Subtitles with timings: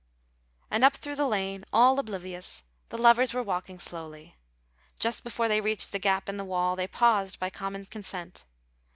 [0.71, 4.35] And up through the lane, all oblivious, the lovers were walking slowly.
[4.97, 8.43] Just before they reached the gap in the wall, they paused by common consent.